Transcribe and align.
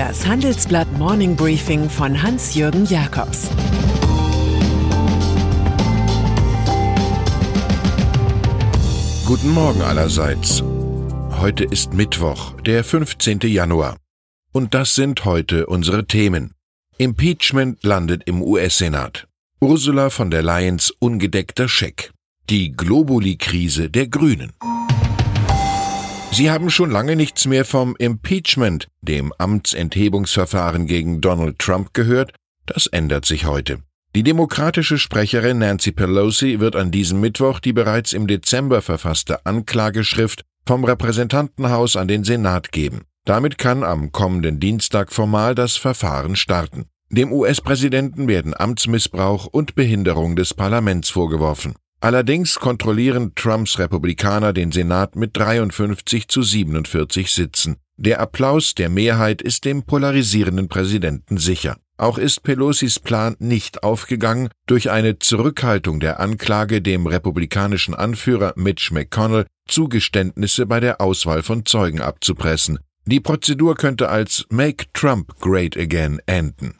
Das 0.00 0.26
Handelsblatt 0.26 0.90
Morning 0.96 1.36
Briefing 1.36 1.90
von 1.90 2.22
Hans-Jürgen 2.22 2.86
Jakobs 2.86 3.50
Guten 9.26 9.50
Morgen 9.50 9.82
allerseits. 9.82 10.62
Heute 11.32 11.64
ist 11.64 11.92
Mittwoch, 11.92 12.58
der 12.62 12.82
15. 12.82 13.40
Januar. 13.40 13.98
Und 14.52 14.72
das 14.72 14.94
sind 14.94 15.26
heute 15.26 15.66
unsere 15.66 16.06
Themen. 16.06 16.54
Impeachment 16.96 17.84
landet 17.84 18.22
im 18.24 18.40
US-Senat. 18.40 19.28
Ursula 19.60 20.08
von 20.08 20.30
der 20.30 20.40
Leyens 20.40 20.94
ungedeckter 20.98 21.68
Scheck. 21.68 22.10
Die 22.48 22.72
Globuli-Krise 22.72 23.90
der 23.90 24.08
Grünen. 24.08 24.54
Sie 26.32 26.50
haben 26.50 26.70
schon 26.70 26.90
lange 26.90 27.16
nichts 27.16 27.46
mehr 27.46 27.64
vom 27.64 27.96
Impeachment, 27.96 28.88
dem 29.02 29.32
Amtsenthebungsverfahren 29.36 30.86
gegen 30.86 31.20
Donald 31.20 31.58
Trump, 31.58 31.92
gehört. 31.92 32.32
Das 32.66 32.86
ändert 32.86 33.26
sich 33.26 33.46
heute. 33.46 33.80
Die 34.14 34.22
demokratische 34.22 34.98
Sprecherin 34.98 35.58
Nancy 35.58 35.92
Pelosi 35.92 36.60
wird 36.60 36.76
an 36.76 36.90
diesem 36.90 37.20
Mittwoch 37.20 37.58
die 37.58 37.72
bereits 37.72 38.12
im 38.12 38.26
Dezember 38.26 38.80
verfasste 38.80 39.44
Anklageschrift 39.44 40.42
vom 40.66 40.84
Repräsentantenhaus 40.84 41.96
an 41.96 42.08
den 42.08 42.24
Senat 42.24 42.70
geben. 42.70 43.02
Damit 43.24 43.58
kann 43.58 43.82
am 43.82 44.12
kommenden 44.12 44.60
Dienstag 44.60 45.12
formal 45.12 45.54
das 45.54 45.76
Verfahren 45.76 46.36
starten. 46.36 46.86
Dem 47.10 47.32
US-Präsidenten 47.32 48.28
werden 48.28 48.54
Amtsmissbrauch 48.56 49.46
und 49.46 49.74
Behinderung 49.74 50.36
des 50.36 50.54
Parlaments 50.54 51.10
vorgeworfen. 51.10 51.74
Allerdings 52.00 52.58
kontrollieren 52.58 53.34
Trumps 53.34 53.78
Republikaner 53.78 54.54
den 54.54 54.72
Senat 54.72 55.16
mit 55.16 55.36
53 55.36 56.28
zu 56.28 56.42
47 56.42 57.30
Sitzen. 57.30 57.76
Der 57.98 58.20
Applaus 58.20 58.74
der 58.74 58.88
Mehrheit 58.88 59.42
ist 59.42 59.66
dem 59.66 59.82
polarisierenden 59.82 60.68
Präsidenten 60.68 61.36
sicher. 61.36 61.76
Auch 61.98 62.16
ist 62.16 62.42
Pelosis 62.42 62.98
Plan 62.98 63.36
nicht 63.38 63.82
aufgegangen, 63.82 64.48
durch 64.66 64.90
eine 64.90 65.18
Zurückhaltung 65.18 66.00
der 66.00 66.18
Anklage 66.18 66.80
dem 66.80 67.06
republikanischen 67.06 67.94
Anführer 67.94 68.54
Mitch 68.56 68.94
McConnell 68.94 69.44
Zugeständnisse 69.68 70.64
bei 70.64 70.80
der 70.80 71.02
Auswahl 71.02 71.42
von 71.42 71.66
Zeugen 71.66 72.00
abzupressen. 72.00 72.78
Die 73.04 73.20
Prozedur 73.20 73.74
könnte 73.74 74.08
als 74.08 74.46
Make 74.48 74.86
Trump 74.94 75.38
Great 75.40 75.76
Again 75.76 76.22
enden. 76.24 76.74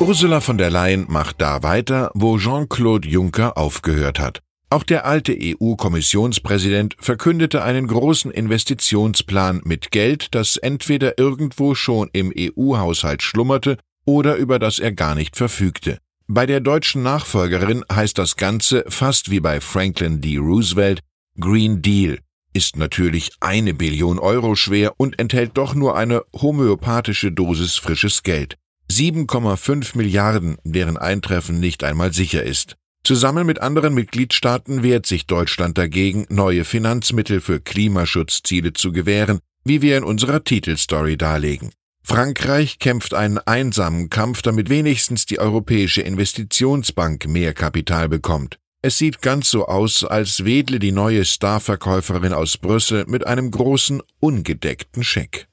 Ursula 0.00 0.40
von 0.40 0.58
der 0.58 0.70
Leyen 0.70 1.06
macht 1.08 1.40
da 1.40 1.62
weiter, 1.62 2.10
wo 2.14 2.36
Jean-Claude 2.36 3.08
Juncker 3.08 3.56
aufgehört 3.56 4.18
hat. 4.18 4.40
Auch 4.68 4.82
der 4.82 5.06
alte 5.06 5.38
EU-Kommissionspräsident 5.40 6.96
verkündete 6.98 7.62
einen 7.62 7.86
großen 7.86 8.32
Investitionsplan 8.32 9.60
mit 9.64 9.92
Geld, 9.92 10.34
das 10.34 10.56
entweder 10.56 11.16
irgendwo 11.18 11.76
schon 11.76 12.10
im 12.12 12.32
EU-Haushalt 12.36 13.22
schlummerte 13.22 13.78
oder 14.04 14.34
über 14.34 14.58
das 14.58 14.80
er 14.80 14.90
gar 14.92 15.14
nicht 15.14 15.36
verfügte. 15.36 15.98
Bei 16.26 16.44
der 16.44 16.60
deutschen 16.60 17.02
Nachfolgerin 17.04 17.84
heißt 17.90 18.18
das 18.18 18.36
Ganze 18.36 18.84
fast 18.88 19.30
wie 19.30 19.40
bei 19.40 19.60
Franklin 19.60 20.20
D. 20.20 20.38
Roosevelt 20.38 21.00
Green 21.38 21.82
Deal, 21.82 22.18
ist 22.52 22.76
natürlich 22.76 23.30
eine 23.40 23.74
Billion 23.74 24.18
Euro 24.18 24.54
schwer 24.54 24.94
und 24.96 25.18
enthält 25.18 25.52
doch 25.54 25.74
nur 25.74 25.96
eine 25.96 26.22
homöopathische 26.32 27.30
Dosis 27.30 27.76
frisches 27.76 28.22
Geld. 28.22 28.56
7,5 28.90 29.96
Milliarden, 29.96 30.56
deren 30.64 30.96
Eintreffen 30.96 31.60
nicht 31.60 31.84
einmal 31.84 32.12
sicher 32.12 32.42
ist. 32.42 32.76
Zusammen 33.04 33.46
mit 33.46 33.60
anderen 33.60 33.94
Mitgliedstaaten 33.94 34.82
wehrt 34.82 35.04
sich 35.04 35.26
Deutschland 35.26 35.76
dagegen, 35.76 36.26
neue 36.30 36.64
Finanzmittel 36.64 37.40
für 37.40 37.60
Klimaschutzziele 37.60 38.72
zu 38.72 38.92
gewähren, 38.92 39.40
wie 39.64 39.82
wir 39.82 39.98
in 39.98 40.04
unserer 40.04 40.42
Titelstory 40.42 41.18
darlegen. 41.18 41.70
Frankreich 42.02 42.78
kämpft 42.78 43.14
einen 43.14 43.38
einsamen 43.38 44.10
Kampf, 44.10 44.42
damit 44.42 44.68
wenigstens 44.68 45.26
die 45.26 45.38
Europäische 45.38 46.02
Investitionsbank 46.02 47.26
mehr 47.26 47.54
Kapital 47.54 48.08
bekommt. 48.08 48.58
Es 48.82 48.98
sieht 48.98 49.22
ganz 49.22 49.48
so 49.48 49.66
aus, 49.66 50.04
als 50.04 50.44
wedle 50.44 50.78
die 50.78 50.92
neue 50.92 51.24
Starverkäuferin 51.24 52.34
aus 52.34 52.58
Brüssel 52.58 53.06
mit 53.06 53.26
einem 53.26 53.50
großen, 53.50 54.02
ungedeckten 54.20 55.02
Scheck. 55.02 55.48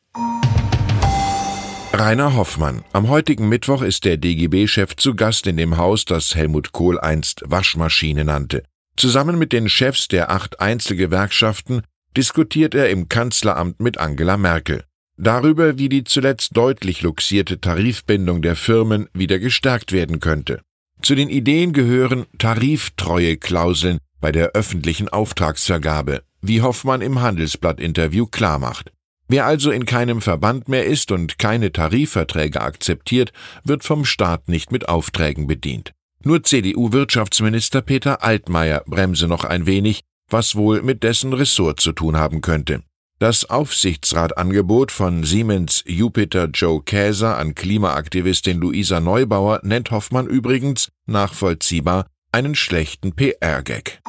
Rainer 2.04 2.34
Hoffmann. 2.34 2.84
Am 2.94 3.10
heutigen 3.10 3.48
Mittwoch 3.48 3.84
ist 3.84 4.06
der 4.06 4.18
DGB-Chef 4.18 4.96
zu 4.96 5.14
Gast 5.14 5.46
in 5.46 5.56
dem 5.56 5.78
Haus, 5.78 6.04
das 6.04 6.34
Helmut 6.34 6.72
Kohl 6.72 7.00
einst 7.00 7.44
Waschmaschine 7.46 8.26
nannte. 8.26 8.64
Zusammen 8.98 9.38
mit 9.38 9.54
den 9.54 9.70
Chefs 9.70 10.08
der 10.08 10.32
acht 10.32 10.60
Einzelgewerkschaften 10.60 11.84
diskutiert 12.18 12.74
er 12.74 12.90
im 12.90 13.08
Kanzleramt 13.08 13.80
mit 13.80 14.00
Angela 14.00 14.38
Merkel 14.38 14.84
darüber, 15.16 15.78
wie 15.78 15.90
die 15.90 16.04
zuletzt 16.04 16.58
deutlich 16.58 17.04
luxierte 17.04 17.62
Tarifbindung 17.62 18.42
der 18.42 18.56
Firmen 18.56 19.08
wieder 19.14 19.38
gestärkt 19.38 19.92
werden 19.92 20.20
könnte. 20.20 20.62
Zu 21.04 21.14
den 21.14 21.30
Ideen 21.30 21.72
gehören 21.72 22.26
Tariftreueklauseln 22.40 24.00
bei 24.20 24.32
der 24.32 24.54
öffentlichen 24.54 25.08
Auftragsvergabe, 25.08 26.24
wie 26.42 26.64
Hoffmann 26.64 27.02
im 27.02 27.22
Handelsblatt-Interview 27.22 28.26
klarmacht. 28.26 28.92
Wer 29.32 29.46
also 29.46 29.72
in 29.72 29.86
keinem 29.86 30.20
Verband 30.20 30.68
mehr 30.68 30.84
ist 30.84 31.10
und 31.10 31.40
keine 31.40 31.72
Tarifverträge 31.72 32.60
akzeptiert, 32.60 33.32
wird 33.64 33.86
vom 33.86 34.04
Staat 34.04 34.50
nicht 34.50 34.74
mit 34.74 34.90
Aufträgen 34.90 35.48
bedient. 35.48 35.94
Nur 36.22 36.44
CDU-Wirtschaftsminister 36.44 37.82
Peter 37.82 38.26
Altmaier 38.26 38.84
bremse 38.86 39.30
noch 39.30 39.46
ein 39.46 39.66
wenig, 39.66 40.02
was 40.30 40.58
wohl 40.58 40.82
mit 40.82 41.04
dessen 41.04 41.32
Ressort 41.32 41.80
zu 41.80 41.94
tun 41.94 42.18
haben 42.18 42.42
könnte. 42.42 42.82
Das 43.20 43.50
Aufsichtsratangebot 43.50 44.92
von 44.92 45.24
Siemens 45.24 45.82
Jupiter 45.88 46.50
Joe 46.54 46.84
Käser 46.84 47.38
an 47.38 47.56
Klimaaktivistin 47.56 48.60
Luisa 48.60 49.00
Neubauer 49.00 49.62
nennt 49.64 49.92
Hoffmann 49.92 50.28
übrigens 50.28 50.90
nachvollziehbar 51.06 52.06
einen 52.34 52.54
schlechten 52.54 53.16
PR-Gag. 53.16 54.02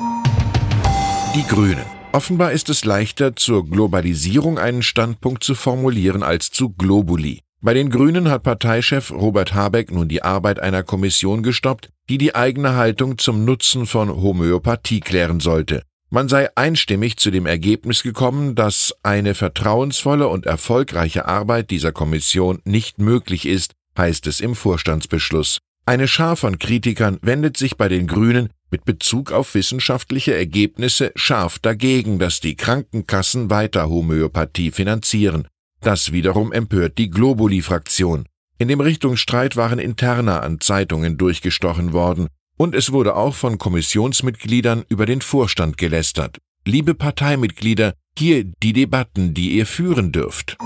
Die 1.36 1.46
Grünen. 1.46 2.01
Offenbar 2.14 2.52
ist 2.52 2.68
es 2.68 2.84
leichter, 2.84 3.36
zur 3.36 3.66
Globalisierung 3.66 4.58
einen 4.58 4.82
Standpunkt 4.82 5.42
zu 5.42 5.54
formulieren 5.54 6.22
als 6.22 6.50
zu 6.50 6.68
Globuli. 6.68 7.40
Bei 7.62 7.72
den 7.72 7.88
Grünen 7.88 8.28
hat 8.28 8.42
Parteichef 8.42 9.10
Robert 9.10 9.54
Habeck 9.54 9.90
nun 9.90 10.08
die 10.08 10.22
Arbeit 10.22 10.60
einer 10.60 10.82
Kommission 10.82 11.42
gestoppt, 11.42 11.88
die 12.10 12.18
die 12.18 12.34
eigene 12.34 12.74
Haltung 12.74 13.16
zum 13.16 13.46
Nutzen 13.46 13.86
von 13.86 14.10
Homöopathie 14.10 15.00
klären 15.00 15.40
sollte. 15.40 15.84
Man 16.10 16.28
sei 16.28 16.54
einstimmig 16.54 17.16
zu 17.16 17.30
dem 17.30 17.46
Ergebnis 17.46 18.02
gekommen, 18.02 18.56
dass 18.56 18.94
eine 19.02 19.34
vertrauensvolle 19.34 20.28
und 20.28 20.44
erfolgreiche 20.44 21.24
Arbeit 21.24 21.70
dieser 21.70 21.92
Kommission 21.92 22.60
nicht 22.64 22.98
möglich 22.98 23.46
ist, 23.46 23.72
heißt 23.96 24.26
es 24.26 24.40
im 24.40 24.54
Vorstandsbeschluss. 24.54 25.60
Eine 25.86 26.06
Schar 26.06 26.36
von 26.36 26.58
Kritikern 26.58 27.18
wendet 27.22 27.56
sich 27.56 27.78
bei 27.78 27.88
den 27.88 28.06
Grünen 28.06 28.50
mit 28.72 28.84
Bezug 28.84 29.30
auf 29.30 29.54
wissenschaftliche 29.54 30.34
Ergebnisse 30.34 31.12
scharf 31.14 31.58
dagegen, 31.60 32.18
dass 32.18 32.40
die 32.40 32.56
Krankenkassen 32.56 33.50
weiter 33.50 33.88
Homöopathie 33.88 34.72
finanzieren. 34.72 35.46
Das 35.80 36.10
wiederum 36.10 36.52
empört 36.52 36.98
die 36.98 37.10
Globuli-Fraktion. 37.10 38.26
In 38.58 38.68
dem 38.68 38.80
Richtungsstreit 38.80 39.56
waren 39.56 39.78
Interner 39.78 40.42
an 40.42 40.60
Zeitungen 40.60 41.18
durchgestochen 41.18 41.92
worden, 41.92 42.28
und 42.56 42.74
es 42.74 42.92
wurde 42.92 43.16
auch 43.16 43.34
von 43.34 43.58
Kommissionsmitgliedern 43.58 44.84
über 44.88 45.06
den 45.06 45.20
Vorstand 45.20 45.76
gelästert. 45.76 46.38
Liebe 46.64 46.94
Parteimitglieder, 46.94 47.94
hier 48.16 48.44
die 48.44 48.72
Debatten, 48.72 49.34
die 49.34 49.56
ihr 49.56 49.66
führen 49.66 50.12
dürft. 50.12 50.56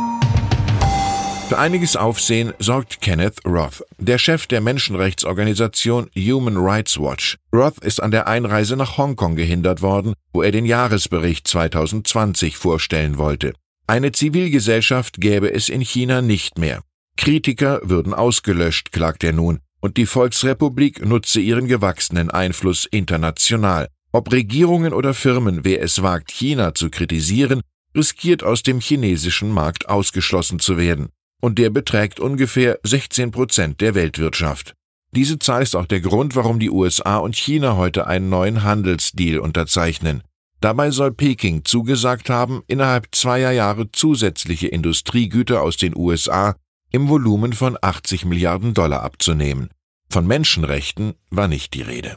Für 1.48 1.58
einiges 1.58 1.94
Aufsehen 1.94 2.54
sorgt 2.58 3.00
Kenneth 3.00 3.38
Roth, 3.46 3.84
der 3.98 4.18
Chef 4.18 4.48
der 4.48 4.60
Menschenrechtsorganisation 4.60 6.10
Human 6.16 6.56
Rights 6.56 6.98
Watch. 6.98 7.36
Roth 7.54 7.78
ist 7.78 8.02
an 8.02 8.10
der 8.10 8.26
Einreise 8.26 8.76
nach 8.76 8.98
Hongkong 8.98 9.36
gehindert 9.36 9.80
worden, 9.80 10.14
wo 10.32 10.42
er 10.42 10.50
den 10.50 10.66
Jahresbericht 10.66 11.46
2020 11.46 12.56
vorstellen 12.56 13.16
wollte. 13.16 13.52
Eine 13.86 14.10
Zivilgesellschaft 14.10 15.20
gäbe 15.20 15.54
es 15.54 15.68
in 15.68 15.82
China 15.82 16.20
nicht 16.20 16.58
mehr. 16.58 16.82
Kritiker 17.16 17.80
würden 17.84 18.12
ausgelöscht, 18.12 18.90
klagt 18.90 19.22
er 19.22 19.32
nun 19.32 19.60
und 19.80 19.98
die 19.98 20.06
Volksrepublik 20.06 21.06
nutze 21.06 21.38
ihren 21.38 21.68
gewachsenen 21.68 22.28
Einfluss 22.28 22.86
international. 22.86 23.86
Ob 24.10 24.32
Regierungen 24.32 24.92
oder 24.92 25.14
Firmen, 25.14 25.64
wer 25.64 25.80
es 25.80 26.02
wagt, 26.02 26.32
China 26.32 26.74
zu 26.74 26.90
kritisieren, 26.90 27.60
riskiert 27.94 28.42
aus 28.42 28.64
dem 28.64 28.80
chinesischen 28.80 29.52
Markt 29.52 29.88
ausgeschlossen 29.88 30.58
zu 30.58 30.76
werden. 30.76 31.10
Und 31.46 31.60
der 31.60 31.70
beträgt 31.70 32.18
ungefähr 32.18 32.80
16 32.82 33.30
Prozent 33.30 33.80
der 33.80 33.94
Weltwirtschaft. 33.94 34.74
Diese 35.12 35.38
Zahl 35.38 35.62
ist 35.62 35.76
auch 35.76 35.86
der 35.86 36.00
Grund, 36.00 36.34
warum 36.34 36.58
die 36.58 36.72
USA 36.72 37.18
und 37.18 37.36
China 37.36 37.76
heute 37.76 38.08
einen 38.08 38.28
neuen 38.28 38.64
Handelsdeal 38.64 39.38
unterzeichnen. 39.38 40.24
Dabei 40.60 40.90
soll 40.90 41.12
Peking 41.12 41.64
zugesagt 41.64 42.30
haben, 42.30 42.64
innerhalb 42.66 43.14
zweier 43.14 43.52
Jahre 43.52 43.92
zusätzliche 43.92 44.66
Industriegüter 44.66 45.62
aus 45.62 45.76
den 45.76 45.96
USA 45.96 46.56
im 46.90 47.08
Volumen 47.08 47.52
von 47.52 47.78
80 47.80 48.24
Milliarden 48.24 48.74
Dollar 48.74 49.04
abzunehmen. 49.04 49.70
Von 50.10 50.26
Menschenrechten 50.26 51.14
war 51.30 51.46
nicht 51.46 51.74
die 51.74 51.82
Rede. 51.82 52.16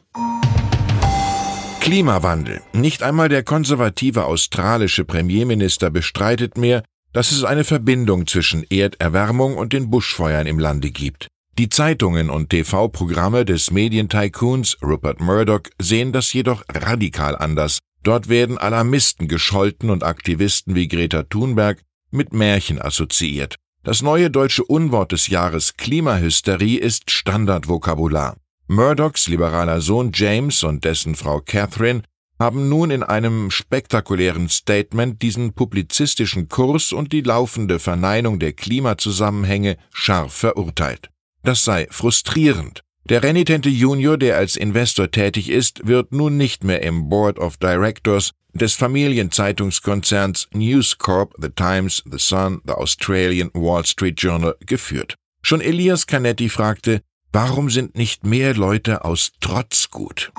Klimawandel. 1.81 2.61
Nicht 2.73 3.03
einmal 3.03 3.29
der 3.29 3.43
konservative 3.43 4.25
australische 4.25 5.05
Premierminister 5.05 5.91
bestreitet 5.91 6.57
mehr, 6.57 6.81
dass 7.13 7.31
es 7.31 7.43
eine 7.43 7.63
Verbindung 7.63 8.27
zwischen 8.27 8.63
Erderwärmung 8.69 9.57
und 9.57 9.73
den 9.73 9.89
Buschfeuern 9.89 10.47
im 10.47 10.59
Lande 10.59 10.91
gibt. 10.91 11.27
Die 11.57 11.69
Zeitungen 11.69 12.29
und 12.29 12.49
TV-Programme 12.51 13.43
des 13.43 13.71
Medientycoons 13.71 14.77
Rupert 14.81 15.19
Murdoch 15.19 15.63
sehen 15.79 16.13
das 16.13 16.31
jedoch 16.31 16.63
radikal 16.69 17.35
anders. 17.35 17.79
Dort 18.03 18.29
werden 18.29 18.57
Alarmisten 18.57 19.27
gescholten 19.27 19.89
und 19.89 20.03
Aktivisten 20.03 20.75
wie 20.75 20.87
Greta 20.87 21.23
Thunberg 21.23 21.81
mit 22.11 22.31
Märchen 22.31 22.81
assoziiert. 22.81 23.55
Das 23.83 24.01
neue 24.01 24.29
deutsche 24.29 24.63
Unwort 24.63 25.11
des 25.11 25.27
Jahres 25.27 25.75
Klimahysterie 25.75 26.77
ist 26.77 27.11
Standardvokabular. 27.11 28.37
Murdochs 28.67 29.27
liberaler 29.27 29.81
Sohn 29.81 30.11
James 30.13 30.63
und 30.63 30.85
dessen 30.85 31.15
Frau 31.15 31.41
Catherine 31.41 32.03
haben 32.39 32.69
nun 32.69 32.89
in 32.89 33.03
einem 33.03 33.51
spektakulären 33.51 34.47
Statement 34.47 35.21
diesen 35.21 35.53
publizistischen 35.53 36.47
Kurs 36.47 36.93
und 36.93 37.11
die 37.11 37.21
laufende 37.21 37.79
Verneinung 37.79 38.39
der 38.39 38.53
Klimazusammenhänge 38.53 39.77
scharf 39.91 40.33
verurteilt. 40.33 41.09
Das 41.43 41.63
sei 41.65 41.87
frustrierend. 41.91 42.81
Der 43.09 43.23
renitente 43.23 43.69
Junior, 43.69 44.17
der 44.17 44.37
als 44.37 44.55
Investor 44.55 45.11
tätig 45.11 45.49
ist, 45.49 45.87
wird 45.87 46.11
nun 46.11 46.37
nicht 46.37 46.63
mehr 46.63 46.83
im 46.83 47.09
Board 47.09 47.39
of 47.39 47.57
Directors 47.57 48.31
des 48.53 48.75
Familienzeitungskonzerns 48.75 50.47
News 50.53 50.97
Corp, 50.97 51.33
The 51.39 51.49
Times, 51.49 52.03
The 52.09 52.19
Sun, 52.19 52.61
The 52.65 52.73
Australian 52.73 53.49
Wall 53.53 53.85
Street 53.85 54.21
Journal 54.21 54.55
geführt. 54.65 55.15
Schon 55.41 55.61
Elias 55.61 56.07
Canetti 56.07 56.49
fragte, 56.49 57.01
warum 57.31 57.69
sind 57.69 57.95
nicht 57.95 58.25
mehr 58.25 58.53
Leute 58.53 59.05
aus 59.05 59.31
Trotz 59.39 59.89
gut? 59.89 60.31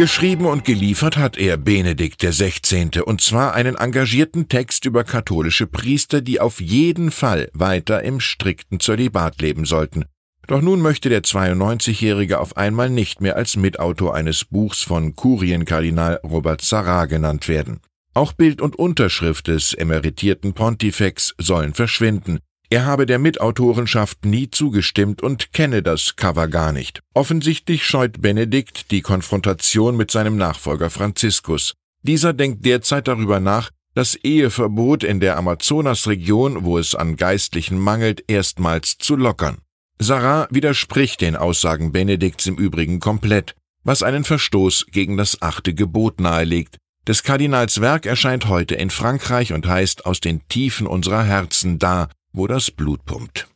Geschrieben 0.00 0.46
und 0.46 0.64
geliefert 0.64 1.18
hat 1.18 1.36
er 1.36 1.58
Benedikt 1.58 2.22
XVI. 2.22 3.02
und 3.04 3.20
zwar 3.20 3.52
einen 3.52 3.74
engagierten 3.74 4.48
Text 4.48 4.86
über 4.86 5.04
katholische 5.04 5.66
Priester, 5.66 6.22
die 6.22 6.40
auf 6.40 6.58
jeden 6.58 7.10
Fall 7.10 7.50
weiter 7.52 8.02
im 8.02 8.18
strikten 8.18 8.80
Zölibat 8.80 9.42
leben 9.42 9.66
sollten. 9.66 10.06
Doch 10.46 10.62
nun 10.62 10.80
möchte 10.80 11.10
der 11.10 11.20
92-Jährige 11.22 12.40
auf 12.40 12.56
einmal 12.56 12.88
nicht 12.88 13.20
mehr 13.20 13.36
als 13.36 13.58
Mitautor 13.58 14.14
eines 14.14 14.46
Buchs 14.46 14.82
von 14.82 15.16
Kurienkardinal 15.16 16.18
Robert 16.24 16.62
Sarra 16.62 17.04
genannt 17.04 17.46
werden. 17.46 17.80
Auch 18.14 18.32
Bild 18.32 18.62
und 18.62 18.76
Unterschrift 18.76 19.48
des 19.48 19.74
emeritierten 19.74 20.54
Pontifex 20.54 21.34
sollen 21.36 21.74
verschwinden, 21.74 22.38
er 22.72 22.86
habe 22.86 23.04
der 23.04 23.18
Mitautorenschaft 23.18 24.24
nie 24.24 24.48
zugestimmt 24.48 25.22
und 25.22 25.52
kenne 25.52 25.82
das 25.82 26.14
Cover 26.14 26.46
gar 26.46 26.72
nicht. 26.72 27.00
Offensichtlich 27.14 27.84
scheut 27.84 28.22
Benedikt 28.22 28.92
die 28.92 29.02
Konfrontation 29.02 29.96
mit 29.96 30.12
seinem 30.12 30.36
Nachfolger 30.36 30.88
Franziskus. 30.88 31.74
Dieser 32.02 32.32
denkt 32.32 32.64
derzeit 32.64 33.08
darüber 33.08 33.40
nach, 33.40 33.70
das 33.94 34.14
Eheverbot 34.14 35.02
in 35.02 35.18
der 35.18 35.36
Amazonasregion, 35.36 36.64
wo 36.64 36.78
es 36.78 36.94
an 36.94 37.16
Geistlichen 37.16 37.76
mangelt, 37.76 38.22
erstmals 38.28 38.98
zu 38.98 39.16
lockern. 39.16 39.58
Sarah 39.98 40.46
widerspricht 40.50 41.20
den 41.20 41.34
Aussagen 41.34 41.90
Benedikts 41.90 42.46
im 42.46 42.54
Übrigen 42.54 43.00
komplett, 43.00 43.56
was 43.82 44.04
einen 44.04 44.22
Verstoß 44.22 44.86
gegen 44.92 45.16
das 45.16 45.42
achte 45.42 45.74
Gebot 45.74 46.20
nahelegt. 46.20 46.76
Des 47.08 47.24
Kardinals 47.24 47.80
Werk 47.80 48.06
erscheint 48.06 48.46
heute 48.46 48.76
in 48.76 48.90
Frankreich 48.90 49.52
und 49.52 49.66
heißt 49.66 50.06
aus 50.06 50.20
den 50.20 50.46
Tiefen 50.46 50.86
unserer 50.86 51.24
Herzen 51.24 51.80
da, 51.80 52.08
wo 52.32 52.46
das 52.46 52.70
Blut 52.70 53.04
pumpt. 53.04 53.48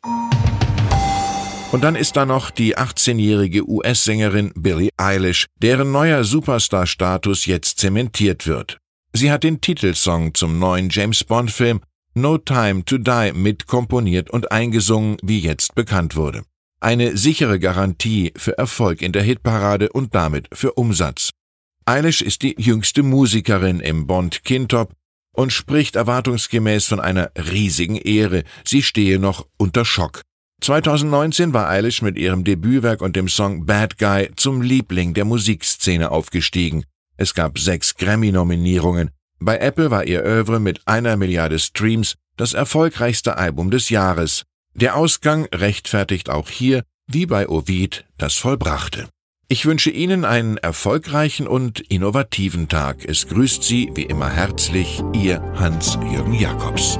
Und 1.73 1.82
dann 1.82 1.97
ist 1.97 2.17
da 2.17 2.25
noch 2.25 2.50
die 2.50 2.76
18-jährige 2.76 3.69
US-Sängerin 3.69 4.53
Billie 4.55 4.91
Eilish, 4.97 5.47
deren 5.61 5.91
neuer 5.91 6.23
Superstar-Status 6.23 7.47
jetzt 7.47 7.79
zementiert 7.79 8.47
wird. 8.47 8.79
Sie 9.12 9.32
hat 9.32 9.43
den 9.43 9.61
Titelsong 9.61 10.35
zum 10.35 10.59
neuen 10.59 10.88
James 10.91 11.25
Bond-Film 11.25 11.81
No 12.15 12.38
Time 12.38 12.85
to 12.85 12.99
Die 12.99 13.32
mitkomponiert 13.35 14.31
und 14.31 14.53
eingesungen, 14.53 15.17
wie 15.23 15.41
jetzt 15.41 15.75
bekannt 15.75 16.15
wurde. 16.15 16.44
Eine 16.79 17.17
sichere 17.17 17.59
Garantie 17.59 18.32
für 18.37 18.56
Erfolg 18.56 19.03
in 19.03 19.11
der 19.11 19.25
Hitparade 19.25 19.88
und 19.91 20.15
damit 20.15 20.49
für 20.53 20.75
Umsatz. 20.75 21.31
Eilish 21.87 22.23
ist 22.23 22.43
die 22.43 22.55
jüngste 22.56 23.03
Musikerin 23.03 23.81
im 23.81 24.06
Bond 24.06 24.44
Kintop 24.44 24.93
und 25.34 25.52
spricht 25.52 25.96
erwartungsgemäß 25.96 26.86
von 26.86 27.00
einer 27.00 27.31
riesigen 27.36 27.96
Ehre. 27.96 28.44
Sie 28.64 28.82
stehe 28.82 29.19
noch 29.19 29.46
unter 29.58 29.84
Schock. 29.84 30.22
2019 30.62 31.52
war 31.52 31.69
Eilish 31.69 32.00
mit 32.00 32.16
ihrem 32.16 32.42
Debütwerk 32.44 33.02
und 33.02 33.16
dem 33.16 33.28
Song 33.28 33.66
Bad 33.66 33.98
Guy 33.98 34.31
zum 34.36 34.62
Liebling 34.62 35.12
der 35.12 35.26
Musikszene 35.26 36.10
aufgestiegen. 36.10 36.84
Es 37.19 37.34
gab 37.34 37.58
sechs 37.58 37.96
Grammy-Nominierungen. 37.96 39.10
Bei 39.40 39.58
Apple 39.58 39.90
war 39.90 40.06
ihr 40.06 40.25
Oeuvre 40.25 40.60
mit 40.60 40.81
einer 40.86 41.16
Milliarde 41.16 41.58
Streams 41.58 42.14
das 42.37 42.54
erfolgreichste 42.54 43.37
Album 43.37 43.70
des 43.70 43.90
Jahres. 43.90 44.44
Der 44.75 44.96
Ausgang 44.96 45.46
rechtfertigt 45.52 46.30
auch 46.30 46.48
hier, 46.48 46.82
wie 47.06 47.26
bei 47.26 47.48
Ovid, 47.48 48.06
das 48.16 48.34
Vollbrachte. 48.34 49.08
Ich 49.46 49.67
wünsche 49.67 49.91
Ihnen 49.91 50.25
einen 50.25 50.56
erfolgreichen 50.56 51.46
und 51.46 51.81
innovativen 51.81 52.69
Tag. 52.69 53.05
Es 53.05 53.29
grüßt 53.29 53.62
Sie 53.62 53.91
wie 53.94 54.05
immer 54.05 54.31
herzlich 54.31 55.02
Ihr 55.12 55.43
Hans-Jürgen 55.55 56.32
Jakobs. 56.32 56.99